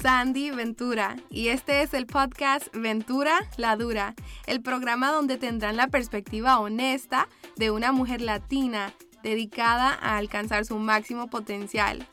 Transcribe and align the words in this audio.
Sandy 0.00 0.50
Ventura 0.50 1.16
y 1.28 1.48
este 1.48 1.82
es 1.82 1.92
el 1.92 2.06
podcast 2.06 2.74
Ventura 2.74 3.38
la 3.58 3.76
Dura, 3.76 4.14
el 4.46 4.62
programa 4.62 5.12
donde 5.12 5.36
tendrán 5.36 5.76
la 5.76 5.88
perspectiva 5.88 6.58
honesta 6.58 7.28
de 7.56 7.70
una 7.70 7.92
mujer 7.92 8.22
latina 8.22 8.94
dedicada 9.22 9.92
a 10.00 10.16
alcanzar 10.16 10.64
su 10.64 10.78
máximo 10.78 11.28
potencial. 11.28 12.06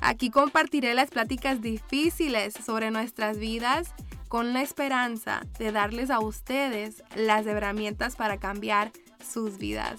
Aquí 0.00 0.30
compartiré 0.30 0.94
las 0.94 1.10
pláticas 1.10 1.60
difíciles 1.60 2.54
sobre 2.54 2.92
nuestras 2.92 3.38
vidas 3.38 3.92
con 4.28 4.52
la 4.52 4.62
esperanza 4.62 5.42
de 5.58 5.72
darles 5.72 6.10
a 6.10 6.20
ustedes 6.20 7.02
las 7.16 7.44
herramientas 7.46 8.14
para 8.14 8.38
cambiar 8.38 8.92
sus 9.20 9.58
vidas. 9.58 9.96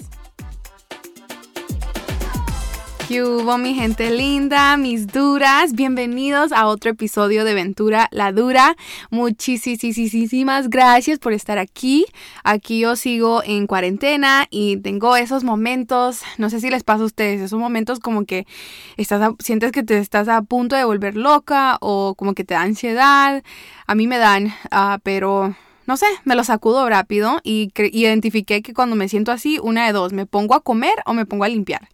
¿Qué 3.08 3.22
hubo 3.22 3.58
mi 3.58 3.74
gente 3.74 4.12
linda, 4.12 4.78
mis 4.78 5.08
duras? 5.08 5.74
Bienvenidos 5.74 6.54
a 6.54 6.68
otro 6.68 6.92
episodio 6.92 7.44
de 7.44 7.54
Ventura 7.54 8.08
la 8.12 8.32
Dura. 8.32 8.78
Muchísimas 9.10 10.70
gracias 10.70 11.20
por 11.20 11.34
estar 11.34 11.58
aquí. 11.58 12.06
Aquí 12.46 12.80
yo 12.80 12.96
sigo 12.96 13.44
en 13.44 13.68
cuarentena 13.68 14.48
y 14.50 14.78
tengo 14.78 15.18
esos 15.18 15.44
momentos, 15.44 16.22
no 16.38 16.50
sé 16.50 16.62
si 16.62 16.70
les 16.70 16.86
pasa 16.86 17.04
a 17.04 17.08
ustedes, 17.08 17.42
esos 17.42 17.60
momentos 17.60 18.00
como 18.00 18.26
que 18.26 18.48
estás 18.96 19.34
sientes 19.40 19.74
que 19.74 19.84
te 19.84 19.98
estás 19.98 20.30
a 20.30 20.42
punto 20.42 20.78
de 20.78 20.86
volver 20.86 21.16
loca 21.16 21.78
o 21.82 22.16
como 22.16 22.34
que 22.34 22.46
te 22.46 22.54
da 22.54 22.62
ansiedad. 22.62 23.44
A 23.86 23.96
mí 23.96 24.08
me 24.08 24.18
dan, 24.18 24.48
uh, 24.72 24.98
pero 25.04 25.54
no 25.86 25.98
sé, 25.98 26.06
me 26.24 26.36
lo 26.36 26.44
sacudo 26.44 26.88
rápido 26.90 27.40
y 27.44 27.72
identifiqué 27.76 28.62
que 28.62 28.74
cuando 28.74 28.96
me 28.96 29.10
siento 29.10 29.32
así, 29.32 29.60
una 29.62 29.86
de 29.86 29.94
dos, 29.94 30.14
me 30.14 30.26
pongo 30.26 30.56
a 30.56 30.62
comer 30.62 30.96
o 31.06 31.14
me 31.14 31.26
pongo 31.26 31.44
a 31.44 31.50
limpiar. 31.50 31.90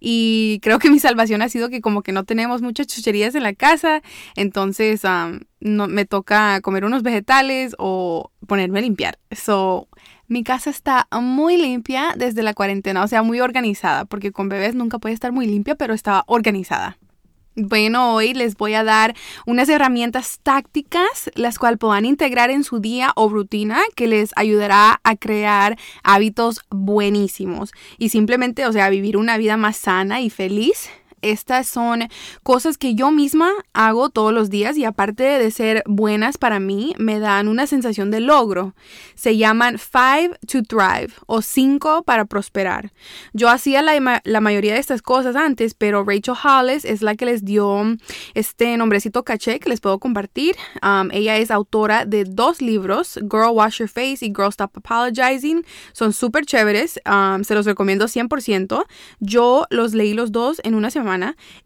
Y 0.00 0.60
creo 0.62 0.78
que 0.78 0.90
mi 0.90 0.98
salvación 0.98 1.42
ha 1.42 1.48
sido 1.48 1.68
que 1.68 1.80
como 1.80 2.02
que 2.02 2.12
no 2.12 2.24
tenemos 2.24 2.62
muchas 2.62 2.86
chucherías 2.86 3.34
en 3.34 3.42
la 3.42 3.54
casa, 3.54 4.02
entonces 4.36 5.02
no, 5.60 5.88
me 5.88 6.04
toca 6.04 6.60
comer 6.60 6.84
unos 6.84 7.02
vegetales 7.02 7.74
o 7.78 8.30
ponerme 8.46 8.78
a 8.78 8.82
limpiar. 8.82 9.18
So, 9.30 9.88
mi 10.28 10.44
casa 10.44 10.70
está 10.70 11.08
muy 11.20 11.56
limpia 11.56 12.14
desde 12.16 12.42
la 12.42 12.54
cuarentena, 12.54 13.04
o 13.04 13.08
sea, 13.08 13.22
muy 13.22 13.40
organizada, 13.40 14.04
porque 14.04 14.32
con 14.32 14.48
bebés 14.48 14.74
nunca 14.74 14.98
puede 14.98 15.14
estar 15.14 15.32
muy 15.32 15.46
limpia, 15.46 15.74
pero 15.74 15.94
está 15.94 16.24
organizada. 16.26 16.96
Bueno, 17.54 18.14
hoy 18.14 18.32
les 18.32 18.56
voy 18.56 18.72
a 18.72 18.82
dar 18.82 19.14
unas 19.44 19.68
herramientas 19.68 20.40
tácticas 20.42 21.30
las 21.34 21.58
cuales 21.58 21.78
puedan 21.78 22.06
integrar 22.06 22.50
en 22.50 22.64
su 22.64 22.80
día 22.80 23.12
o 23.14 23.28
rutina 23.28 23.80
que 23.94 24.06
les 24.06 24.30
ayudará 24.36 25.00
a 25.04 25.16
crear 25.16 25.76
hábitos 26.02 26.62
buenísimos. 26.70 27.72
Y 27.98 28.08
simplemente, 28.08 28.66
o 28.66 28.72
sea, 28.72 28.88
vivir 28.88 29.18
una 29.18 29.36
vida 29.36 29.58
más 29.58 29.76
sana 29.76 30.22
y 30.22 30.30
feliz 30.30 30.88
estas 31.22 31.68
son 31.68 32.08
cosas 32.42 32.76
que 32.76 32.94
yo 32.94 33.10
misma 33.10 33.50
hago 33.72 34.10
todos 34.10 34.32
los 34.32 34.50
días 34.50 34.76
y 34.76 34.84
aparte 34.84 35.22
de 35.22 35.50
ser 35.50 35.82
buenas 35.86 36.36
para 36.36 36.60
mí, 36.60 36.94
me 36.98 37.20
dan 37.20 37.48
una 37.48 37.66
sensación 37.66 38.10
de 38.10 38.20
logro. 38.20 38.74
Se 39.14 39.36
llaman 39.36 39.78
Five 39.78 40.38
to 40.46 40.62
Thrive 40.62 41.12
o 41.26 41.40
cinco 41.40 42.02
para 42.02 42.24
prosperar. 42.24 42.92
Yo 43.32 43.48
hacía 43.48 43.82
la, 43.82 44.40
mayoría 44.40 44.74
de 44.74 44.80
estas 44.80 45.00
cosas 45.00 45.36
antes, 45.36 45.74
pero 45.74 46.04
Rachel 46.04 46.34
Hollis 46.42 46.84
es 46.84 47.02
la 47.02 47.14
que 47.14 47.26
les 47.26 47.44
dio 47.44 47.96
este 48.34 48.76
nombrecito 48.76 49.22
caché 49.22 49.60
que 49.60 49.68
les 49.68 49.80
puedo 49.80 49.98
compartir. 49.98 50.56
Um, 50.82 51.10
ella 51.12 51.36
es 51.38 51.50
autora 51.50 52.04
de 52.04 52.24
dos 52.24 52.60
libros, 52.60 53.14
Girl 53.30 53.52
Wash 53.52 53.78
Your 53.78 53.88
Face 53.88 54.18
y 54.22 54.32
Girl 54.34 54.48
Stop 54.48 54.76
Apologizing. 54.78 55.64
Son 55.92 56.12
súper 56.12 56.44
chéveres, 56.44 57.00
um, 57.06 57.44
se 57.44 57.54
los 57.54 57.66
recomiendo 57.66 58.06
100%. 58.06 58.84
Yo 59.20 59.66
los 59.70 59.94
leí 59.94 60.14
los 60.14 60.32
dos 60.32 60.60
en 60.64 60.74
una 60.74 60.90
semana 60.90 61.11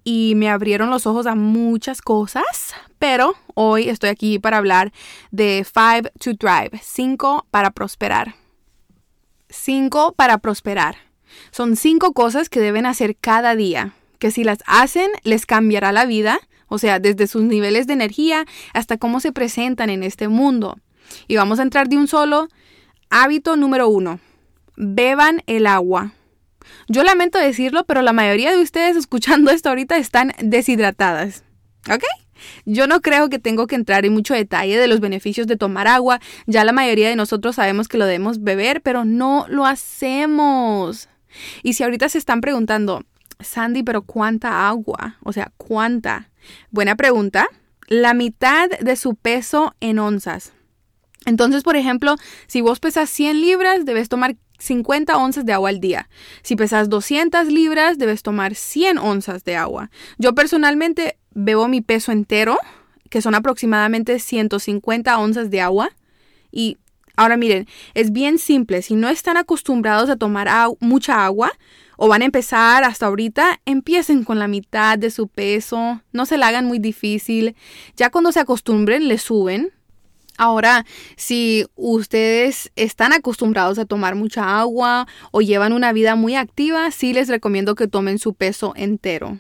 y 0.05 0.35
me 0.37 0.51
abrieron 0.51 0.91
los 0.91 1.07
ojos 1.07 1.27
a 1.27 1.35
muchas 1.35 2.01
cosas, 2.03 2.75
pero 2.99 3.35
hoy 3.55 3.89
estoy 3.89 4.11
aquí 4.11 4.39
para 4.39 4.59
hablar 4.59 4.93
de 5.31 5.65
Five 5.65 6.13
to 6.19 6.37
Thrive, 6.37 6.81
5 6.83 7.47
para 7.51 7.71
prosperar. 7.71 8.35
5 9.49 10.15
para 10.17 10.39
prosperar. 10.39 10.97
Son 11.51 11.77
cinco 11.77 12.13
cosas 12.13 12.49
que 12.49 12.61
deben 12.61 12.87
hacer 12.87 13.17
cada 13.17 13.57
día, 13.57 13.93
que 14.19 14.31
si 14.31 14.45
las 14.45 14.59
hacen 14.67 15.11
les 15.23 15.47
cambiará 15.47 15.93
la 15.93 16.07
vida, 16.07 16.41
o 16.69 16.79
sea, 16.79 16.99
desde 16.99 17.27
sus 17.27 17.43
niveles 17.43 17.87
de 17.87 17.93
energía 17.93 18.45
hasta 18.75 18.97
cómo 18.97 19.21
se 19.21 19.33
presentan 19.33 19.91
en 19.91 20.03
este 20.03 20.29
mundo. 20.29 20.79
Y 21.29 21.37
vamos 21.37 21.59
a 21.59 21.63
entrar 21.63 21.89
de 21.89 21.97
un 21.97 22.09
solo. 22.09 22.49
Hábito 23.09 23.57
número 23.57 23.89
uno. 23.89 24.19
Beban 24.77 25.43
el 25.47 25.67
agua. 25.67 26.13
Yo 26.89 27.03
lamento 27.03 27.39
decirlo, 27.39 27.85
pero 27.85 28.03
la 28.03 28.13
mayoría 28.13 28.53
de 28.53 28.63
ustedes 28.63 28.97
escuchando 28.97 29.51
esto 29.51 29.69
ahorita 29.69 29.97
están 29.97 30.33
deshidratadas. 30.39 31.45
¿Ok? 31.91 32.05
Yo 32.65 32.87
no 32.87 33.01
creo 33.01 33.29
que 33.29 33.39
tengo 33.39 33.67
que 33.67 33.77
entrar 33.77 34.05
en 34.05 34.13
mucho 34.13 34.35
detalle 34.35 34.79
de 34.79 34.87
los 34.87 35.01
beneficios 35.01 35.47
de 35.47 35.57
tomar 35.57 35.89
agua. 35.89 36.21
Ya 36.47 36.65
la 36.65 36.73
mayoría 36.73 37.09
de 37.09 37.17
nosotros 37.17 37.57
sabemos 37.57 37.89
que 37.89 37.99
lo 37.99 38.07
debemos 38.07 38.43
beber, 38.43 38.83
pero 38.83 39.05
no 39.05 39.47
lo 39.49 39.67
hacemos. 39.67 41.09
Y 41.63 41.75
si 41.75 41.83
ahorita 41.83 42.09
se 42.09 42.19
están 42.19 42.41
preguntando, 42.41 43.05
Sandy, 43.41 43.83
pero 43.83 44.03
¿cuánta 44.03 44.69
agua? 44.69 45.17
O 45.23 45.33
sea, 45.33 45.53
¿cuánta? 45.57 46.31
Buena 46.71 46.97
pregunta. 46.97 47.49
La 47.89 48.15
mitad 48.15 48.69
de 48.81 48.97
su 48.97 49.15
peso 49.15 49.75
en 49.81 49.99
onzas. 49.99 50.53
Entonces, 51.25 51.63
por 51.63 51.77
ejemplo, 51.77 52.17
si 52.47 52.61
vos 52.61 52.81
pesas 52.81 53.11
100 53.11 53.41
libras, 53.41 53.85
debes 53.85 54.09
tomar 54.09 54.37
50 54.59 55.17
onzas 55.17 55.45
de 55.45 55.53
agua 55.53 55.71
al 55.71 55.81
día. 55.81 56.09
Si 56.43 56.57
pesas 56.57 56.89
200 56.89 57.47
libras, 57.49 57.99
debes 57.99 58.23
tomar 58.23 58.55
100 58.55 58.99
onzas 58.99 59.45
de 59.45 59.57
agua. 59.57 59.91
Yo 60.19 60.35
personalmente 60.35 61.19
bebo 61.33 61.69
mi 61.69 61.81
peso 61.81 62.13
entero, 62.13 62.59
que 63.11 63.23
son 63.23 63.35
aproximadamente 63.35 64.19
150 64.19 65.19
onzas 65.19 65.51
de 65.51 65.61
agua. 65.61 65.91
Y 66.51 66.79
ahora 67.17 67.37
miren, 67.37 67.67
es 67.95 68.13
bien 68.13 68.39
simple. 68.39 68.83
Si 68.83 68.95
no 68.95 69.09
están 69.09 69.37
acostumbrados 69.37 70.11
a 70.11 70.17
tomar 70.17 70.49
mucha 70.81 71.25
agua 71.25 71.53
o 71.97 72.09
van 72.09 72.23
a 72.23 72.27
empezar 72.27 72.85
hasta 72.85 73.07
ahorita, 73.07 73.61
empiecen 73.65 74.25
con 74.25 74.39
la 74.39 74.49
mitad 74.49 74.99
de 74.99 75.11
su 75.11 75.29
peso. 75.29 76.03
No 76.13 76.27
se 76.27 76.39
la 76.39 76.49
hagan 76.49 76.67
muy 76.67 76.79
difícil. 76.79 77.57
Ya 77.97 78.11
cuando 78.11 78.33
se 78.33 78.41
acostumbren, 78.41 79.09
le 79.09 79.19
suben. 79.19 79.73
Ahora, 80.39 80.85
si 81.17 81.67
ustedes 81.75 82.71
están 82.77 83.13
acostumbrados 83.13 83.79
a 83.79 83.87
tomar 83.87 84.15
mucha 84.15 84.61
agua 84.61 85.07
o 85.31 85.41
llevan 85.41 85.73
una 85.73 85.93
vida 85.93 86.17
muy 86.17 86.37
activa, 86.37 86.91
sí 86.91 87.13
les 87.13 87.29
recomiendo 87.29 87.75
que 87.75 87.89
tomen 87.89 88.19
su 88.19 88.35
peso 88.35 88.73
entero. 88.77 89.39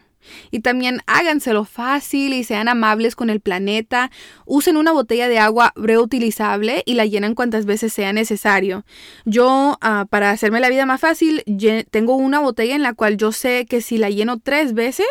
Y 0.50 0.60
también 0.60 1.00
háganselo 1.06 1.64
fácil 1.64 2.32
y 2.32 2.44
sean 2.44 2.68
amables 2.68 3.14
con 3.14 3.30
el 3.30 3.40
planeta. 3.40 4.10
Usen 4.44 4.76
una 4.76 4.92
botella 4.92 5.28
de 5.28 5.38
agua 5.38 5.72
reutilizable 5.76 6.82
y 6.84 6.94
la 6.94 7.06
llenan 7.06 7.34
cuantas 7.34 7.66
veces 7.66 7.92
sea 7.92 8.12
necesario. 8.12 8.84
Yo, 9.24 9.78
ah, 9.80 10.06
para 10.10 10.30
hacerme 10.30 10.60
la 10.60 10.68
vida 10.68 10.86
más 10.86 11.00
fácil, 11.00 11.44
tengo 11.90 12.16
una 12.16 12.40
botella 12.40 12.74
en 12.74 12.82
la 12.82 12.94
cual 12.94 13.16
yo 13.16 13.32
sé 13.32 13.66
que 13.66 13.80
si 13.80 13.98
la 13.98 14.10
lleno 14.10 14.38
tres 14.38 14.72
veces, 14.74 15.06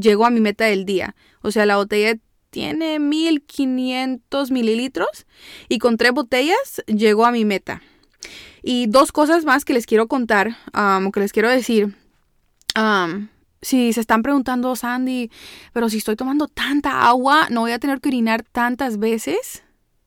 llego 0.00 0.26
a 0.26 0.30
mi 0.30 0.40
meta 0.40 0.64
del 0.64 0.84
día. 0.84 1.14
O 1.42 1.50
sea, 1.50 1.66
la 1.66 1.76
botella 1.76 2.18
tiene 2.50 2.98
1500 2.98 4.50
mililitros 4.50 5.26
y 5.68 5.78
con 5.78 5.96
tres 5.96 6.12
botellas 6.12 6.82
llego 6.86 7.24
a 7.24 7.32
mi 7.32 7.44
meta. 7.44 7.82
Y 8.62 8.86
dos 8.86 9.12
cosas 9.12 9.44
más 9.44 9.64
que 9.64 9.72
les 9.72 9.86
quiero 9.86 10.08
contar, 10.08 10.56
um, 10.74 11.10
que 11.10 11.20
les 11.20 11.32
quiero 11.32 11.48
decir. 11.48 11.94
Si 13.60 13.92
se 13.92 14.00
están 14.00 14.22
preguntando, 14.22 14.76
Sandy, 14.76 15.30
pero 15.72 15.88
si 15.88 15.98
estoy 15.98 16.14
tomando 16.14 16.46
tanta 16.46 17.08
agua, 17.08 17.48
¿no 17.50 17.62
voy 17.62 17.72
a 17.72 17.80
tener 17.80 18.00
que 18.00 18.08
orinar 18.08 18.44
tantas 18.44 18.98
veces? 18.98 19.64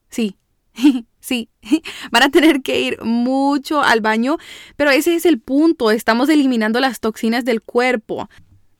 Sí, 0.09 0.37
sí, 1.19 1.49
van 2.11 2.23
a 2.23 2.29
tener 2.29 2.61
que 2.61 2.79
ir 2.79 3.03
mucho 3.03 3.81
al 3.81 3.99
baño, 3.99 4.37
pero 4.77 4.91
ese 4.91 5.15
es 5.15 5.25
el 5.25 5.39
punto, 5.39 5.91
estamos 5.91 6.29
eliminando 6.29 6.79
las 6.79 7.01
toxinas 7.01 7.43
del 7.43 7.61
cuerpo. 7.61 8.29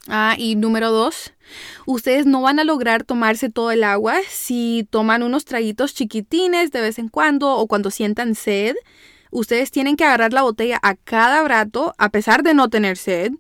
Ah, 0.08 0.36
y 0.38 0.56
número 0.56 0.92
dos, 0.92 1.34
ustedes 1.86 2.26
no 2.26 2.42
van 2.42 2.60
a 2.60 2.64
lograr 2.64 3.04
tomarse 3.04 3.50
todo 3.50 3.72
el 3.72 3.84
agua 3.84 4.18
si 4.28 4.88
toman 4.90 5.22
unos 5.22 5.46
traguitos 5.46 5.94
chiquitines 5.94 6.72
de 6.72 6.82
vez 6.82 6.98
en 6.98 7.08
cuando 7.08 7.56
o 7.56 7.68
cuando 7.68 7.92
sientan 7.92 8.34
sed. 8.34 8.76
Ustedes 9.30 9.72
tienen 9.72 9.96
que 9.96 10.04
agarrar 10.04 10.34
la 10.34 10.42
botella 10.42 10.80
a 10.82 10.96
cada 10.96 11.48
rato 11.48 11.94
a 11.98 12.10
pesar 12.10 12.42
de 12.44 12.54
no 12.54 12.70
tener 12.70 12.98
sed. 12.98 13.34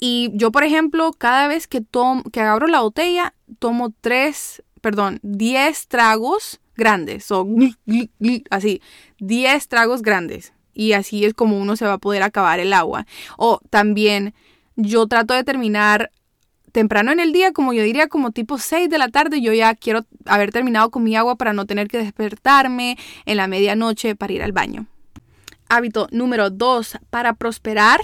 Y 0.00 0.30
yo, 0.32 0.50
por 0.50 0.64
ejemplo, 0.64 1.12
cada 1.12 1.46
vez 1.46 1.66
que, 1.66 1.80
tomo, 1.80 2.22
que 2.24 2.40
agarro 2.40 2.68
la 2.68 2.80
botella, 2.80 3.34
tomo 3.58 3.92
tres, 4.00 4.62
perdón, 4.80 5.18
diez 5.22 5.88
tragos 5.88 6.60
grandes. 6.74 7.30
O 7.30 7.46
así, 8.50 8.80
diez 9.18 9.68
tragos 9.68 10.02
grandes. 10.02 10.54
Y 10.72 10.92
así 10.92 11.24
es 11.24 11.34
como 11.34 11.58
uno 11.58 11.76
se 11.76 11.84
va 11.84 11.94
a 11.94 11.98
poder 11.98 12.22
acabar 12.22 12.60
el 12.60 12.72
agua. 12.72 13.06
O 13.36 13.60
también 13.70 14.34
yo 14.78 15.06
trato 15.08 15.34
de 15.34 15.44
terminar 15.44 16.10
temprano 16.72 17.10
en 17.10 17.20
el 17.20 17.32
día, 17.32 17.52
como 17.52 17.72
yo 17.72 17.82
diría, 17.82 18.08
como 18.08 18.30
tipo 18.30 18.58
6 18.58 18.88
de 18.88 18.98
la 18.98 19.08
tarde, 19.08 19.40
yo 19.40 19.52
ya 19.52 19.74
quiero 19.74 20.06
haber 20.24 20.52
terminado 20.52 20.90
con 20.90 21.02
mi 21.02 21.16
agua 21.16 21.36
para 21.36 21.52
no 21.52 21.66
tener 21.66 21.88
que 21.88 21.98
despertarme 21.98 22.96
en 23.26 23.36
la 23.36 23.48
medianoche 23.48 24.14
para 24.14 24.32
ir 24.32 24.42
al 24.42 24.52
baño. 24.52 24.86
Hábito 25.68 26.06
número 26.12 26.50
2. 26.50 26.98
Para 27.10 27.34
prosperar, 27.34 28.00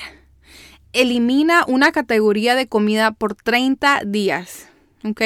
elimina 0.92 1.64
una 1.68 1.92
categoría 1.92 2.54
de 2.56 2.66
comida 2.66 3.12
por 3.12 3.36
30 3.36 4.02
días. 4.04 4.68
¿ok? 5.04 5.22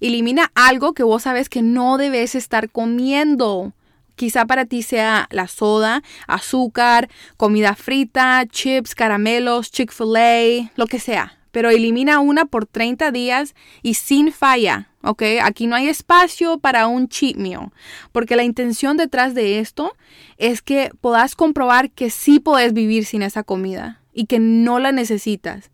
Elimina 0.00 0.52
algo 0.54 0.92
que 0.92 1.02
vos 1.02 1.22
sabes 1.22 1.48
que 1.48 1.62
no 1.62 1.96
debes 1.96 2.34
estar 2.34 2.70
comiendo. 2.70 3.72
Quizá 4.16 4.46
para 4.46 4.64
ti 4.64 4.82
sea 4.82 5.26
la 5.30 5.48
soda, 5.48 6.02
azúcar, 6.26 7.08
comida 7.36 7.74
frita, 7.74 8.44
chips, 8.46 8.94
caramelos, 8.94 9.70
Chick-fil-A, 9.70 10.70
lo 10.76 10.86
que 10.86 10.98
sea. 11.00 11.38
Pero 11.50 11.70
elimina 11.70 12.18
una 12.18 12.46
por 12.46 12.66
30 12.66 13.12
días 13.12 13.54
y 13.82 13.94
sin 13.94 14.32
falla, 14.32 14.90
¿ok? 15.02 15.22
Aquí 15.42 15.66
no 15.66 15.76
hay 15.76 15.88
espacio 15.88 16.58
para 16.58 16.88
un 16.88 17.08
cheat 17.08 17.36
meal, 17.36 17.70
porque 18.10 18.34
la 18.34 18.42
intención 18.42 18.96
detrás 18.96 19.34
de 19.34 19.60
esto 19.60 19.96
es 20.36 20.62
que 20.62 20.90
puedas 21.00 21.36
comprobar 21.36 21.90
que 21.90 22.10
sí 22.10 22.40
puedes 22.40 22.72
vivir 22.72 23.04
sin 23.04 23.22
esa 23.22 23.44
comida 23.44 24.00
y 24.12 24.26
que 24.26 24.38
no 24.40 24.78
la 24.80 24.90
necesitas. 24.90 25.70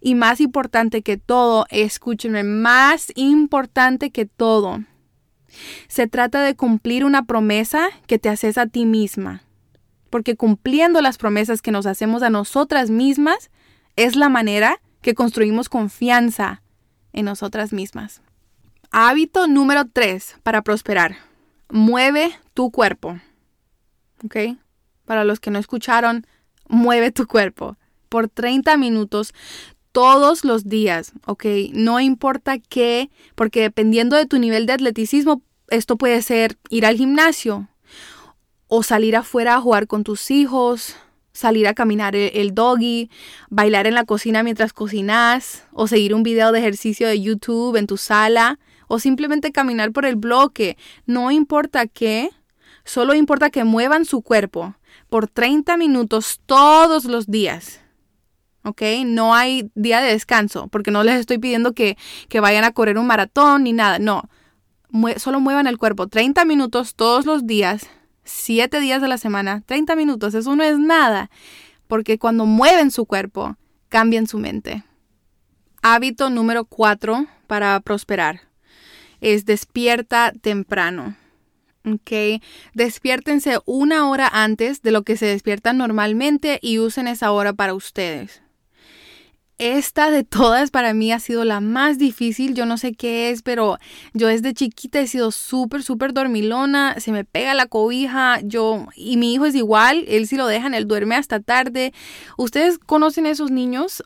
Y 0.00 0.14
más 0.14 0.40
importante 0.40 1.02
que 1.02 1.16
todo, 1.16 1.66
escúchenme, 1.70 2.42
más 2.42 3.12
importante 3.16 4.10
que 4.10 4.26
todo, 4.26 4.84
se 5.88 6.06
trata 6.06 6.42
de 6.42 6.56
cumplir 6.56 7.04
una 7.04 7.24
promesa 7.24 7.88
que 8.06 8.18
te 8.18 8.28
haces 8.28 8.58
a 8.58 8.66
ti 8.66 8.86
misma. 8.86 9.42
Porque 10.10 10.36
cumpliendo 10.36 11.00
las 11.00 11.18
promesas 11.18 11.62
que 11.62 11.72
nos 11.72 11.86
hacemos 11.86 12.22
a 12.22 12.30
nosotras 12.30 12.90
mismas 12.90 13.50
es 13.96 14.16
la 14.16 14.28
manera 14.28 14.80
que 15.00 15.14
construimos 15.14 15.68
confianza 15.68 16.62
en 17.12 17.26
nosotras 17.26 17.72
mismas. 17.72 18.22
Hábito 18.90 19.46
número 19.48 19.84
3 19.86 20.36
para 20.42 20.62
prosperar. 20.62 21.16
Mueve 21.68 22.38
tu 22.54 22.70
cuerpo. 22.70 23.18
¿Ok? 24.24 24.36
Para 25.04 25.24
los 25.24 25.40
que 25.40 25.50
no 25.50 25.58
escucharon, 25.58 26.26
mueve 26.68 27.10
tu 27.10 27.26
cuerpo 27.26 27.76
por 28.08 28.28
30 28.28 28.76
minutos 28.76 29.34
todos 29.94 30.44
los 30.44 30.68
días, 30.68 31.12
¿ok? 31.24 31.44
No 31.72 32.00
importa 32.00 32.58
qué, 32.58 33.10
porque 33.36 33.60
dependiendo 33.60 34.16
de 34.16 34.26
tu 34.26 34.40
nivel 34.40 34.66
de 34.66 34.72
atleticismo, 34.72 35.40
esto 35.68 35.96
puede 35.96 36.20
ser 36.20 36.58
ir 36.68 36.84
al 36.84 36.96
gimnasio 36.96 37.68
o 38.66 38.82
salir 38.82 39.14
afuera 39.14 39.54
a 39.54 39.60
jugar 39.60 39.86
con 39.86 40.02
tus 40.02 40.32
hijos, 40.32 40.96
salir 41.32 41.68
a 41.68 41.74
caminar 41.74 42.16
el, 42.16 42.54
doggy, 42.54 43.08
bailar 43.50 43.86
en 43.86 43.94
la 43.94 44.04
cocina 44.04 44.42
mientras 44.42 44.72
cocinas, 44.72 45.62
o 45.72 45.86
seguir 45.86 46.12
un 46.12 46.24
video 46.24 46.50
de 46.50 46.58
ejercicio 46.58 47.06
de 47.06 47.20
YouTube 47.20 47.76
en 47.76 47.86
tu 47.86 47.96
sala, 47.96 48.58
o 48.88 48.98
simplemente 48.98 49.52
caminar 49.52 49.92
por 49.92 50.06
el 50.06 50.16
bloque. 50.16 50.76
No 51.06 51.30
importa 51.30 51.86
qué, 51.86 52.30
solo 52.84 53.14
importa 53.14 53.50
que 53.50 53.62
muevan 53.62 54.06
su 54.06 54.22
cuerpo 54.22 54.74
por 55.08 55.28
30 55.28 55.76
minutos 55.76 56.40
todos 56.46 57.04
los 57.04 57.28
días. 57.28 57.83
¿Ok? 58.64 58.82
No 59.04 59.34
hay 59.34 59.70
día 59.74 60.00
de 60.00 60.12
descanso, 60.12 60.68
porque 60.68 60.90
no 60.90 61.04
les 61.04 61.20
estoy 61.20 61.38
pidiendo 61.38 61.72
que, 61.72 61.96
vayan 62.40 62.64
a 62.64 62.72
correr 62.72 62.98
un 62.98 63.06
maratón 63.06 63.64
ni 63.64 63.72
nada, 63.72 63.98
no. 63.98 64.28
solo 65.16 65.40
muevan 65.40 65.66
el 65.66 65.78
cuerpo 65.78 66.08
30 66.08 66.44
minutos 66.44 66.94
todos 66.94 67.26
los 67.26 67.46
días, 67.46 67.88
7 68.24 68.80
días 68.80 69.00
de 69.02 69.08
la 69.08 69.18
semana, 69.18 69.62
30 69.66 69.96
minutos, 69.96 70.34
eso 70.34 70.56
no 70.56 70.64
es 70.64 70.78
nada, 70.78 71.30
porque 71.86 72.18
cuando 72.18 72.46
mueven 72.46 72.90
su 72.90 73.06
cuerpo, 73.06 73.56
cambian 73.88 74.26
su 74.26 74.38
mente. 74.38 74.84
Hábito 75.82 76.30
número 76.30 76.64
4 76.64 77.26
para 77.46 77.78
prosperar 77.80 78.40
es 79.24 79.46
despierta 79.46 80.32
temprano. 80.40 81.16
¿ok? 81.84 82.42
Despiértense 82.74 83.58
una 83.64 84.08
hora 84.08 84.28
antes 84.28 84.82
de 84.82 84.90
lo 84.90 85.02
que 85.02 85.16
se 85.16 85.26
despiertan 85.26 85.78
normalmente 85.78 86.58
y 86.62 86.78
usen 86.78 87.08
esa 87.08 87.32
hora 87.32 87.54
para 87.54 87.74
ustedes. 87.74 88.43
Esta 89.58 90.10
de 90.10 90.24
todas 90.24 90.72
para 90.72 90.94
mí 90.94 91.12
ha 91.12 91.20
sido 91.20 91.44
la 91.44 91.60
más 91.60 91.96
difícil, 91.96 92.54
yo 92.54 92.66
no 92.66 92.76
sé 92.76 92.92
qué 92.94 93.30
es, 93.30 93.42
pero 93.42 93.78
yo 94.12 94.26
desde 94.26 94.52
chiquita 94.52 94.98
he 94.98 95.06
sido 95.06 95.30
súper, 95.30 95.84
súper 95.84 96.12
dormilona, 96.12 96.98
se 96.98 97.12
me 97.12 97.24
pega 97.24 97.54
la 97.54 97.66
cobija, 97.66 98.40
yo, 98.42 98.88
y 98.96 99.16
mi 99.16 99.32
hijo 99.32 99.46
es 99.46 99.54
igual, 99.54 100.04
él 100.08 100.26
si 100.26 100.36
lo 100.36 100.48
dejan, 100.48 100.74
él 100.74 100.88
duerme 100.88 101.14
hasta 101.14 101.38
tarde. 101.38 101.92
¿Ustedes 102.36 102.78
conocen 102.78 103.26
esos 103.26 103.52
niños? 103.52 104.02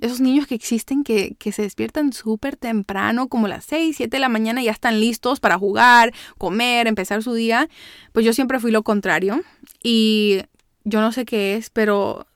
esos 0.00 0.20
niños 0.20 0.46
que 0.48 0.56
existen 0.56 1.04
que, 1.04 1.36
que 1.38 1.52
se 1.52 1.62
despiertan 1.62 2.12
súper 2.12 2.56
temprano, 2.56 3.28
como 3.28 3.46
las 3.46 3.64
6, 3.66 3.96
7 3.96 4.16
de 4.16 4.20
la 4.20 4.28
mañana, 4.28 4.60
ya 4.62 4.72
están 4.72 5.00
listos 5.00 5.38
para 5.38 5.56
jugar, 5.56 6.12
comer, 6.36 6.88
empezar 6.88 7.22
su 7.22 7.32
día. 7.32 7.68
Pues 8.12 8.26
yo 8.26 8.32
siempre 8.32 8.58
fui 8.58 8.72
lo 8.72 8.82
contrario. 8.82 9.40
Y 9.82 10.42
yo 10.84 11.00
no 11.00 11.12
sé 11.12 11.24
qué 11.24 11.54
es, 11.54 11.70
pero 11.70 12.26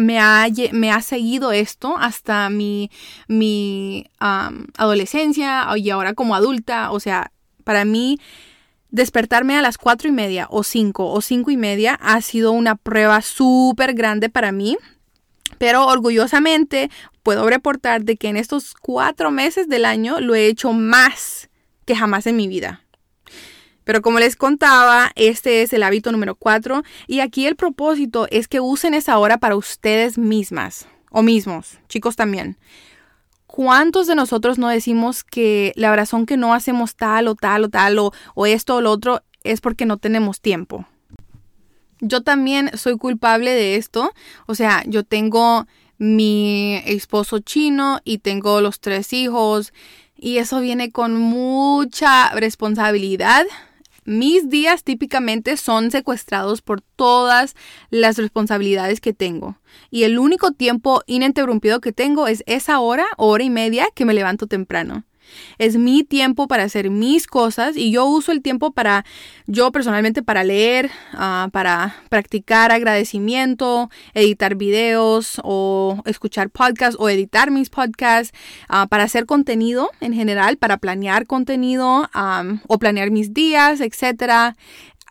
me 0.00 0.18
ha, 0.18 0.46
me 0.72 0.90
ha 0.90 1.00
seguido 1.02 1.52
esto 1.52 1.96
hasta 1.98 2.48
mi, 2.50 2.90
mi 3.26 4.06
adolescencia 4.18 5.66
y 5.76 5.90
ahora 5.90 6.14
como 6.14 6.34
adulta. 6.34 6.90
O 6.90 7.00
sea, 7.00 7.32
para 7.64 7.84
mí 7.84 8.18
despertarme 8.90 9.56
a 9.56 9.62
las 9.62 9.78
cuatro 9.78 10.08
y 10.08 10.12
media 10.12 10.46
o 10.50 10.62
cinco 10.62 11.10
o 11.10 11.20
cinco 11.20 11.50
y 11.50 11.56
media 11.56 11.94
ha 12.00 12.20
sido 12.20 12.52
una 12.52 12.74
prueba 12.74 13.22
súper 13.22 13.94
grande 13.94 14.28
para 14.28 14.52
mí. 14.52 14.76
Pero 15.58 15.86
orgullosamente 15.86 16.90
puedo 17.22 17.48
reportar 17.48 18.04
de 18.04 18.16
que 18.16 18.28
en 18.28 18.36
estos 18.36 18.74
cuatro 18.74 19.30
meses 19.30 19.68
del 19.68 19.84
año 19.84 20.20
lo 20.20 20.34
he 20.34 20.46
hecho 20.46 20.72
más 20.72 21.48
que 21.84 21.96
jamás 21.96 22.26
en 22.26 22.36
mi 22.36 22.48
vida. 22.48 22.82
Pero 23.88 24.02
como 24.02 24.18
les 24.18 24.36
contaba, 24.36 25.12
este 25.14 25.62
es 25.62 25.72
el 25.72 25.82
hábito 25.82 26.12
número 26.12 26.34
4 26.34 26.82
y 27.06 27.20
aquí 27.20 27.46
el 27.46 27.56
propósito 27.56 28.28
es 28.30 28.46
que 28.46 28.60
usen 28.60 28.92
esa 28.92 29.18
hora 29.18 29.38
para 29.38 29.56
ustedes 29.56 30.18
mismas 30.18 30.86
o 31.10 31.22
mismos, 31.22 31.78
chicos 31.88 32.14
también. 32.14 32.58
¿Cuántos 33.46 34.06
de 34.06 34.14
nosotros 34.14 34.58
no 34.58 34.68
decimos 34.68 35.24
que 35.24 35.72
la 35.74 35.96
razón 35.96 36.26
que 36.26 36.36
no 36.36 36.52
hacemos 36.52 36.96
tal 36.96 37.28
o 37.28 37.34
tal 37.34 37.64
o 37.64 37.68
tal 37.70 37.98
o, 37.98 38.12
o 38.34 38.44
esto 38.44 38.76
o 38.76 38.82
lo 38.82 38.90
otro 38.90 39.22
es 39.42 39.62
porque 39.62 39.86
no 39.86 39.96
tenemos 39.96 40.42
tiempo? 40.42 40.86
Yo 42.02 42.22
también 42.22 42.70
soy 42.76 42.98
culpable 42.98 43.52
de 43.52 43.76
esto. 43.76 44.12
O 44.44 44.54
sea, 44.54 44.84
yo 44.86 45.02
tengo 45.02 45.66
mi 45.96 46.82
esposo 46.84 47.38
chino 47.38 48.00
y 48.04 48.18
tengo 48.18 48.60
los 48.60 48.80
tres 48.80 49.14
hijos 49.14 49.72
y 50.14 50.36
eso 50.36 50.60
viene 50.60 50.92
con 50.92 51.16
mucha 51.16 52.28
responsabilidad 52.34 53.46
mis 54.08 54.48
días 54.48 54.84
típicamente 54.84 55.58
son 55.58 55.90
secuestrados 55.90 56.62
por 56.62 56.80
todas 56.80 57.54
las 57.90 58.16
responsabilidades 58.16 59.02
que 59.02 59.12
tengo. 59.12 59.58
Y 59.90 60.04
el 60.04 60.18
único 60.18 60.52
tiempo 60.52 61.02
ininterrumpido 61.06 61.82
que 61.82 61.92
tengo 61.92 62.26
es 62.26 62.42
esa 62.46 62.80
hora, 62.80 63.06
hora 63.18 63.44
y 63.44 63.50
media 63.50 63.86
que 63.94 64.06
me 64.06 64.14
levanto 64.14 64.46
temprano. 64.46 65.04
Es 65.58 65.76
mi 65.76 66.04
tiempo 66.04 66.48
para 66.48 66.64
hacer 66.64 66.90
mis 66.90 67.26
cosas 67.26 67.76
y 67.76 67.90
yo 67.90 68.06
uso 68.06 68.32
el 68.32 68.42
tiempo 68.42 68.72
para, 68.72 69.04
yo 69.46 69.72
personalmente, 69.72 70.22
para 70.22 70.44
leer, 70.44 70.90
ah, 71.12 71.48
para 71.52 71.96
practicar 72.08 72.72
agradecimiento, 72.72 73.90
editar 74.14 74.54
videos 74.54 75.40
o 75.44 76.02
escuchar 76.06 76.50
podcasts 76.50 76.96
o 76.98 77.08
editar 77.08 77.50
mis 77.50 77.70
podcasts, 77.70 78.36
ah, 78.68 78.86
para 78.86 79.04
hacer 79.04 79.26
contenido 79.26 79.90
en 80.00 80.12
general, 80.14 80.56
para 80.56 80.78
planear 80.78 81.26
contenido 81.26 82.08
o 82.66 82.78
planear 82.78 83.10
mis 83.10 83.34
días, 83.34 83.80
etc. 83.80 84.54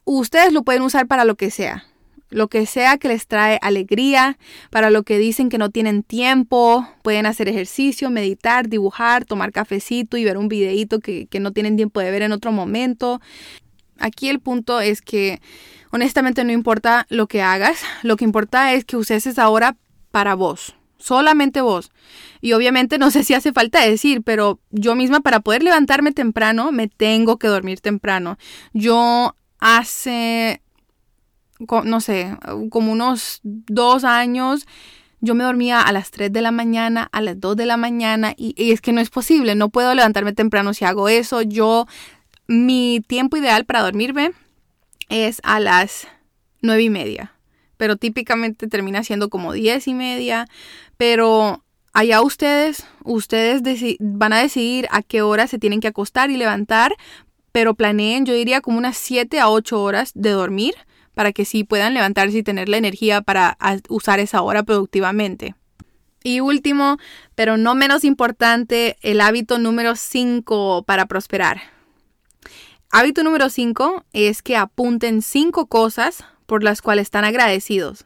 Ustedes 0.05 0.53
lo 0.53 0.63
pueden 0.63 0.81
usar 0.81 1.07
para 1.07 1.25
lo 1.25 1.35
que 1.35 1.51
sea 1.51 1.85
lo 2.29 2.47
que 2.47 2.65
sea 2.65 2.97
que 2.97 3.07
les 3.07 3.27
trae 3.27 3.59
alegría, 3.61 4.37
para 4.69 4.89
lo 4.89 5.03
que 5.03 5.17
dicen 5.17 5.49
que 5.49 5.57
no 5.57 5.69
tienen 5.69 6.03
tiempo, 6.03 6.87
pueden 7.01 7.25
hacer 7.25 7.47
ejercicio, 7.47 8.09
meditar, 8.09 8.67
dibujar, 8.67 9.25
tomar 9.25 9.51
cafecito 9.51 10.17
y 10.17 10.25
ver 10.25 10.37
un 10.37 10.47
videíto 10.47 10.99
que, 10.99 11.27
que 11.27 11.39
no 11.39 11.51
tienen 11.51 11.77
tiempo 11.77 11.99
de 11.99 12.11
ver 12.11 12.23
en 12.23 12.31
otro 12.31 12.51
momento. 12.51 13.21
Aquí 13.99 14.29
el 14.29 14.39
punto 14.39 14.81
es 14.81 15.01
que 15.01 15.41
honestamente 15.91 16.43
no 16.43 16.51
importa 16.51 17.05
lo 17.09 17.27
que 17.27 17.41
hagas, 17.41 17.81
lo 18.03 18.15
que 18.17 18.25
importa 18.25 18.73
es 18.73 18.85
que 18.85 18.97
uses 18.97 19.25
esa 19.25 19.49
hora 19.49 19.77
para 20.11 20.35
vos, 20.35 20.75
solamente 20.97 21.61
vos. 21.61 21.91
Y 22.41 22.53
obviamente 22.53 22.97
no 22.97 23.11
sé 23.11 23.23
si 23.23 23.33
hace 23.33 23.53
falta 23.53 23.81
decir, 23.81 24.21
pero 24.23 24.59
yo 24.71 24.95
misma 24.95 25.21
para 25.21 25.39
poder 25.39 25.63
levantarme 25.63 26.11
temprano 26.11 26.71
me 26.71 26.87
tengo 26.87 27.37
que 27.37 27.47
dormir 27.47 27.79
temprano. 27.79 28.37
Yo 28.73 29.35
hace 29.59 30.61
no 31.59 32.01
sé, 32.01 32.37
como 32.69 32.91
unos 32.91 33.39
dos 33.43 34.03
años, 34.03 34.67
yo 35.19 35.35
me 35.35 35.43
dormía 35.43 35.81
a 35.81 35.91
las 35.91 36.11
3 36.11 36.31
de 36.31 36.41
la 36.41 36.51
mañana, 36.51 37.09
a 37.11 37.21
las 37.21 37.39
2 37.39 37.55
de 37.55 37.65
la 37.65 37.77
mañana, 37.77 38.33
y, 38.37 38.71
es 38.71 38.81
que 38.81 38.93
no 38.93 39.01
es 39.01 39.09
posible, 39.09 39.55
no 39.55 39.69
puedo 39.69 39.93
levantarme 39.95 40.33
temprano 40.33 40.73
si 40.73 40.85
hago 40.85 41.09
eso. 41.09 41.41
Yo, 41.41 41.87
mi 42.47 43.01
tiempo 43.07 43.37
ideal 43.37 43.65
para 43.65 43.81
dormirme 43.81 44.31
es 45.09 45.41
a 45.43 45.59
las 45.59 46.07
9 46.61 46.83
y 46.83 46.89
media, 46.89 47.33
pero 47.77 47.95
típicamente 47.95 48.67
termina 48.67 49.03
siendo 49.03 49.29
como 49.29 49.53
10 49.53 49.87
y 49.87 49.93
media, 49.93 50.47
pero 50.97 51.63
allá 51.93 52.21
ustedes, 52.21 52.85
ustedes 53.03 53.63
van 53.99 54.33
a 54.33 54.39
decidir 54.39 54.87
a 54.91 55.01
qué 55.01 55.23
hora 55.23 55.47
se 55.47 55.57
tienen 55.57 55.79
que 55.79 55.87
acostar 55.87 56.29
y 56.29 56.37
levantar, 56.37 56.95
pero 57.51 57.73
planeen, 57.73 58.27
yo 58.27 58.35
diría 58.35 58.61
como 58.61 58.77
unas 58.77 58.97
7 58.97 59.39
a 59.39 59.49
8 59.49 59.81
horas 59.81 60.11
de 60.13 60.29
dormir 60.29 60.75
para 61.17 61.31
que 61.31 61.45
sí 61.45 61.63
puedan 61.63 61.95
levantarse 61.95 62.37
y 62.37 62.43
tener 62.43 62.69
la 62.69 62.77
energía 62.77 63.23
para 63.23 63.57
usar 63.89 64.19
esa 64.19 64.43
hora 64.43 64.61
productivamente. 64.61 65.55
Y 66.23 66.41
último, 66.41 66.99
pero 67.33 67.57
no 67.57 67.73
menos 67.73 68.03
importante, 68.03 68.97
el 69.01 69.19
hábito 69.19 69.57
número 69.57 69.95
5 69.95 70.83
para 70.85 71.07
prosperar. 71.07 71.59
Hábito 72.91 73.23
número 73.23 73.49
5 73.49 74.05
es 74.13 74.43
que 74.43 74.57
apunten 74.57 75.23
5 75.23 75.65
cosas 75.65 76.23
por 76.45 76.63
las 76.63 76.83
cuales 76.83 77.07
están 77.07 77.25
agradecidos. 77.25 78.05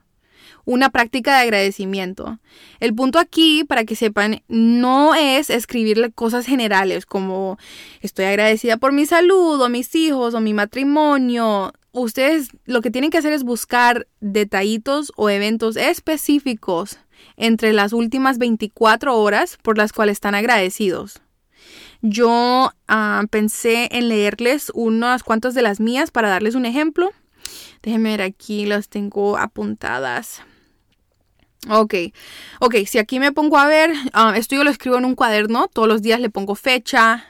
Una 0.64 0.90
práctica 0.90 1.36
de 1.36 1.42
agradecimiento. 1.42 2.40
El 2.80 2.96
punto 2.96 3.20
aquí, 3.20 3.66
para 3.66 3.84
que 3.84 3.98
sepan, 3.98 4.42
no 4.48 5.16
es 5.16 5.50
escribirle 5.50 6.14
cosas 6.14 6.46
generales 6.46 7.06
como 7.06 7.58
estoy 8.00 8.24
agradecida 8.24 8.78
por 8.78 8.94
mi 8.94 9.06
salud 9.06 9.60
o 9.60 9.68
mis 9.68 9.94
hijos 9.96 10.34
o 10.34 10.40
mi 10.40 10.54
matrimonio. 10.54 11.74
Ustedes 11.94 12.50
lo 12.66 12.82
que 12.82 12.92
tienen 12.92 13.12
que 13.12 13.18
hacer 13.18 13.34
es 13.34 13.44
buscar 13.44 14.08
detallitos 14.22 15.12
o 15.18 15.30
eventos 15.30 15.76
específicos 15.76 17.00
entre 17.36 17.74
las 17.74 17.92
últimas 17.92 18.38
24 18.38 19.18
horas 19.18 19.58
por 19.62 19.78
las 19.78 19.92
cuales 19.92 20.14
están 20.14 20.36
agradecidos. 20.36 21.22
Yo 22.02 22.72
ah, 22.88 23.24
pensé 23.30 23.90
en 23.92 24.10
leerles 24.10 24.72
unas 24.74 25.24
cuantas 25.24 25.54
de 25.54 25.62
las 25.62 25.80
mías 25.80 26.12
para 26.12 26.30
darles 26.30 26.56
un 26.56 26.66
ejemplo. 26.66 27.12
Déjenme 27.84 28.12
ver 28.12 28.22
aquí, 28.22 28.66
las 28.66 28.88
tengo 28.88 29.38
apuntadas. 29.38 30.42
Ok, 31.70 31.94
ok, 32.60 32.76
si 32.88 32.98
aquí 32.98 33.20
me 33.20 33.34
pongo 33.34 33.58
a 33.60 33.68
ver, 33.68 33.92
ah, 34.14 34.34
esto 34.36 34.56
yo 34.56 34.64
lo 34.64 34.72
escribo 34.72 34.98
en 34.98 35.06
un 35.06 35.14
cuaderno, 35.14 35.68
todos 35.68 35.88
los 35.88 36.02
días 36.02 36.20
le 36.20 36.32
pongo 36.32 36.56
fecha, 36.56 37.28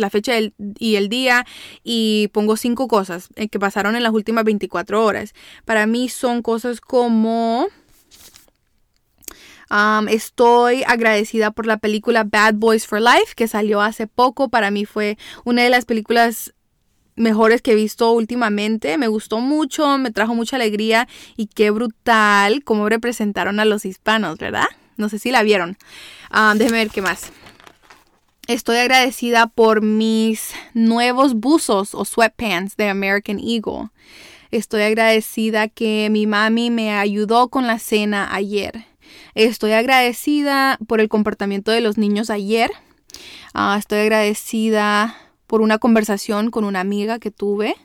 la 0.00 0.10
fecha 0.10 0.32
y 0.78 0.96
el 0.96 1.08
día 1.08 1.46
y 1.84 2.28
pongo 2.32 2.56
cinco 2.56 2.88
cosas 2.88 3.28
eh, 3.36 3.48
que 3.48 3.58
pasaron 3.58 3.96
en 3.96 4.02
las 4.02 4.12
últimas 4.12 4.44
24 4.44 5.04
horas. 5.04 5.34
Para 5.64 5.86
mí 5.86 6.08
son 6.08 6.42
cosas 6.42 6.80
como 6.80 7.68
estoy 10.08 10.82
agradecida 10.84 11.52
por 11.52 11.66
la 11.66 11.76
película 11.76 12.24
Bad 12.24 12.54
Boys 12.54 12.86
for 12.86 13.00
Life 13.00 13.34
que 13.36 13.46
salió 13.46 13.80
hace 13.80 14.06
poco. 14.06 14.48
Para 14.48 14.70
mí 14.70 14.84
fue 14.84 15.16
una 15.44 15.62
de 15.62 15.70
las 15.70 15.84
películas 15.84 16.54
mejores 17.14 17.62
que 17.62 17.72
he 17.72 17.76
visto 17.76 18.10
últimamente. 18.10 18.98
Me 18.98 19.06
gustó 19.06 19.38
mucho, 19.38 19.98
me 19.98 20.10
trajo 20.10 20.34
mucha 20.34 20.56
alegría 20.56 21.06
y 21.36 21.46
qué 21.46 21.70
brutal 21.70 22.64
cómo 22.64 22.88
representaron 22.88 23.60
a 23.60 23.64
los 23.64 23.84
hispanos, 23.84 24.38
¿verdad? 24.38 24.66
No 24.96 25.08
sé 25.08 25.18
si 25.18 25.30
la 25.30 25.42
vieron. 25.42 25.78
déjenme 26.54 26.78
ver 26.78 26.90
qué 26.90 27.02
más. 27.02 27.30
Estoy 28.50 28.78
agradecida 28.78 29.46
por 29.46 29.80
mis 29.80 30.50
nuevos 30.74 31.34
buzos 31.34 31.94
o 31.94 32.04
sweatpants 32.04 32.76
de 32.76 32.88
American 32.88 33.38
Eagle. 33.38 33.90
Estoy 34.50 34.82
agradecida 34.82 35.68
que 35.68 36.08
mi 36.10 36.26
mami 36.26 36.68
me 36.68 36.90
ayudó 36.92 37.46
con 37.46 37.68
la 37.68 37.78
cena 37.78 38.34
ayer. 38.34 38.86
Estoy 39.36 39.70
agradecida 39.70 40.80
por 40.88 41.00
el 41.00 41.08
comportamiento 41.08 41.70
de 41.70 41.80
los 41.80 41.96
niños 41.96 42.28
ayer. 42.28 42.72
Ah, 43.54 43.76
estoy 43.78 44.00
agradecida 44.00 45.16
por 45.46 45.60
una 45.60 45.78
conversación 45.78 46.50
con 46.50 46.64
una 46.64 46.80
amiga 46.80 47.20
que 47.20 47.30
tuve. 47.30 47.76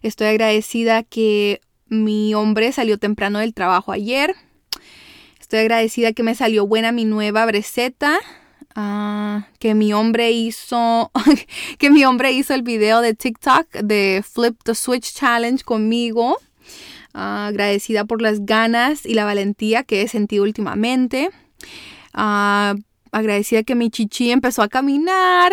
Estoy 0.00 0.28
agradecida 0.28 1.02
que 1.02 1.60
mi 1.88 2.32
hombre 2.32 2.72
salió 2.72 2.96
temprano 2.96 3.40
del 3.40 3.52
trabajo 3.52 3.92
ayer. 3.92 4.34
Estoy 5.38 5.58
agradecida 5.58 6.14
que 6.14 6.22
me 6.22 6.34
salió 6.34 6.66
buena 6.66 6.92
mi 6.92 7.04
nueva 7.04 7.44
breceta. 7.44 8.20
Ah, 8.76 9.46
que 9.60 9.74
mi 9.74 9.92
hombre 9.92 10.32
hizo 10.32 11.12
que 11.78 11.90
mi 11.90 12.04
hombre 12.04 12.32
hizo 12.32 12.54
el 12.54 12.62
video 12.62 13.00
de 13.00 13.14
TikTok 13.14 13.70
de 13.84 14.24
Flip 14.28 14.56
the 14.64 14.74
Switch 14.74 15.14
Challenge 15.14 15.62
conmigo. 15.62 16.38
Ah, 17.12 17.46
agradecida 17.46 18.04
por 18.04 18.20
las 18.20 18.44
ganas 18.44 19.06
y 19.06 19.14
la 19.14 19.24
valentía 19.24 19.84
que 19.84 20.02
he 20.02 20.08
sentido 20.08 20.42
últimamente. 20.42 21.30
Ah, 22.12 22.74
agradecida 23.12 23.62
que 23.62 23.76
mi 23.76 23.90
chichi 23.90 24.32
empezó 24.32 24.62
a 24.62 24.68
caminar. 24.68 25.52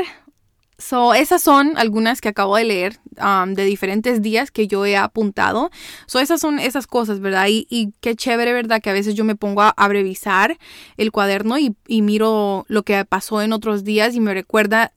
So, 0.82 1.14
esas 1.14 1.42
son 1.42 1.78
algunas 1.78 2.22
que 2.22 2.30
acabo 2.30 2.58
de 2.58 2.64
leer 2.64 3.00
um, 3.22 3.54
de 3.54 3.66
diferentes 3.66 4.22
días 4.22 4.50
que 4.50 4.68
yo 4.68 4.86
he 4.86 4.98
apuntado. 4.98 5.70
So, 6.08 6.20
esas 6.20 6.42
son 6.42 6.60
esas 6.60 6.88
cosas, 6.88 7.20
¿verdad? 7.20 7.46
Y, 7.50 7.94
qué 8.02 8.16
chévere, 8.16 8.52
¿verdad? 8.52 8.82
Que 8.82 8.90
a 8.90 8.94
veces 8.94 9.14
yo 9.14 9.24
me 9.24 9.36
pongo 9.36 9.62
a, 9.62 9.74
revisar 9.88 10.58
el 10.98 11.12
cuaderno 11.12 11.60
y, 11.60 11.76
y, 11.88 12.02
miro 12.02 12.66
lo 12.68 12.84
que 12.84 13.06
pasó 13.06 13.42
en 13.42 13.54
otros 13.54 13.84
días 13.84 14.16
y 14.16 14.20
me 14.20 14.34
recuerda, 14.34 14.94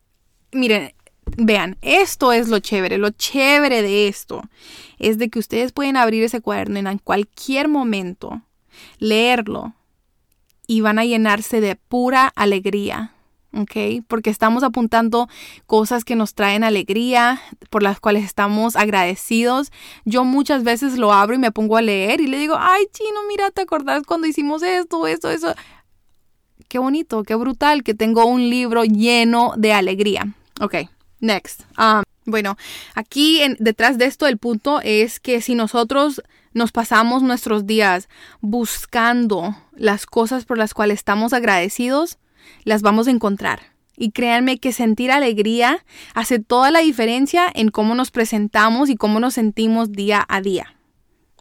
miren, 0.53 0.95
Vean, 1.37 1.79
esto 1.81 2.33
es 2.33 2.49
lo 2.49 2.59
chévere, 2.59 2.99
lo 2.99 3.11
chévere 3.11 3.81
de 3.81 4.09
esto 4.09 4.43
es 4.99 5.19
de 5.19 5.31
que 5.31 5.39
ustedes 5.39 5.73
pueden 5.73 5.97
abrir 5.97 6.23
ese 6.23 6.41
cuaderno 6.43 6.79
en 6.79 6.99
cualquier 6.99 7.69
momento, 7.69 8.43
leerlo 8.99 9.75
y 10.67 10.81
van 10.81 10.99
a 10.99 11.05
llenarse 11.05 11.61
de 11.61 11.77
pura 11.77 12.29
alegría. 12.37 13.14
¿Ok? 13.55 14.05
Porque 14.07 14.31
estamos 14.31 14.63
apuntando 14.63 15.29
cosas 15.67 16.05
que 16.05 16.17
nos 16.17 16.35
traen 16.35 16.65
alegría, 16.65 17.41
por 17.71 17.83
las 17.83 18.01
cuales 18.01 18.25
estamos 18.25 18.77
agradecidos. 18.77 19.73
Yo 20.05 20.25
muchas 20.25 20.65
veces 20.65 20.99
lo 20.99 21.13
abro 21.13 21.35
y 21.35 21.39
me 21.39 21.53
pongo 21.53 21.77
a 21.77 21.83
leer 21.83 22.21
y 22.21 22.27
le 22.27 22.39
digo, 22.39 22.57
ay, 22.59 22.85
chino, 22.93 23.21
mira, 23.29 23.51
¿te 23.51 23.63
acordás 23.63 24.03
cuando 24.05 24.27
hicimos 24.27 24.63
esto, 24.63 25.07
esto, 25.07 25.31
eso? 25.31 25.55
Qué 26.69 26.79
bonito, 26.79 27.23
qué 27.23 27.35
brutal 27.35 27.83
que 27.83 27.95
tengo 27.95 28.27
un 28.27 28.51
libro 28.51 28.85
lleno 28.85 29.55
de 29.57 29.73
alegría. 29.73 30.35
Ok, 30.61 30.75
Next. 31.21 31.63
Um, 31.79 32.03
bueno, 32.27 32.57
aquí 32.95 33.41
detrás 33.59 33.99
de 33.99 34.07
esto 34.07 34.27
el 34.27 34.39
punto 34.39 34.81
es 34.83 35.21
que 35.21 35.41
si 35.41 35.55
nosotros 35.55 36.23
nos 36.53 36.71
pasamos 36.71 37.23
nuestros 37.23 37.67
días 37.67 38.09
buscando 38.41 39.57
las 39.75 40.07
cosas 40.07 40.45
por 40.45 40.57
las 40.57 40.73
cuales 40.73 40.99
estamos 40.99 41.33
agradecidos, 41.33 42.19
las 42.65 42.83
vamos 42.83 43.09
a 43.09 43.11
encontrar. 43.11 43.61
Y 43.97 44.11
créanme 44.11 44.59
que 44.59 44.73
sentir 44.73 45.13
alegría 45.13 45.85
hace 46.15 46.39
toda 46.39 46.71
la 46.71 46.81
diferencia 46.81 47.47
en 47.55 47.71
cómo 47.71 47.95
nos 47.95 48.11
presentamos 48.11 48.91
y 48.91 48.97
cómo 48.97 49.21
nos 49.21 49.35
sentimos 49.35 49.93
día 49.93 50.25
a 50.29 50.41
día. 50.41 50.75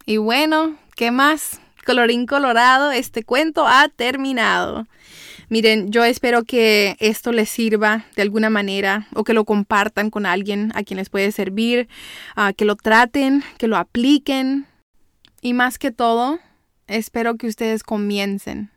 Y 0.05 0.17
bueno, 0.17 0.77
¿qué 0.95 1.11
más? 1.11 1.59
Colorín 1.85 2.27
colorado, 2.27 2.91
este 2.91 3.23
cuento 3.23 3.67
ha 3.67 3.89
terminado. 3.89 4.87
Miren, 5.49 5.91
yo 5.91 6.03
espero 6.03 6.43
que 6.43 6.95
esto 6.99 7.31
les 7.31 7.49
sirva 7.49 8.05
de 8.15 8.21
alguna 8.21 8.49
manera 8.49 9.07
o 9.13 9.23
que 9.23 9.33
lo 9.33 9.45
compartan 9.45 10.09
con 10.09 10.25
alguien 10.25 10.71
a 10.75 10.83
quien 10.83 10.97
les 10.97 11.09
puede 11.09 11.31
servir, 11.31 11.87
que 12.55 12.65
lo 12.65 12.75
traten, 12.75 13.43
que 13.57 13.67
lo 13.67 13.77
apliquen 13.77 14.65
y 15.41 15.53
más 15.53 15.77
que 15.77 15.91
todo, 15.91 16.39
espero 16.87 17.35
que 17.35 17.47
ustedes 17.47 17.83
comiencen, 17.83 18.71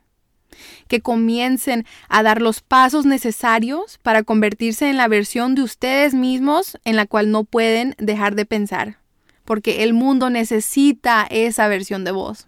que 0.87 1.01
comiencen 1.01 1.85
a 2.09 2.23
dar 2.23 2.41
los 2.41 2.61
pasos 2.61 3.05
necesarios 3.05 3.99
para 4.01 4.23
convertirse 4.23 4.89
en 4.89 4.97
la 4.97 5.07
versión 5.07 5.55
de 5.55 5.63
ustedes 5.63 6.13
mismos 6.13 6.77
en 6.85 6.95
la 6.95 7.05
cual 7.05 7.31
no 7.31 7.43
pueden 7.43 7.95
dejar 7.97 8.35
de 8.35 8.45
pensar, 8.45 8.97
porque 9.45 9.83
el 9.83 9.93
mundo 9.93 10.29
necesita 10.29 11.27
esa 11.29 11.67
versión 11.67 12.03
de 12.03 12.11
vos. 12.11 12.47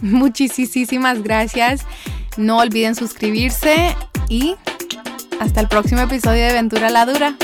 Muchísimas 0.00 1.22
gracias. 1.22 1.86
No 2.36 2.58
olviden 2.58 2.94
suscribirse 2.94 3.94
y 4.28 4.56
hasta 5.40 5.60
el 5.60 5.68
próximo 5.68 6.00
episodio 6.00 6.46
de 6.46 6.52
Ventura 6.52 6.90
la 6.90 7.06
Dura. 7.06 7.36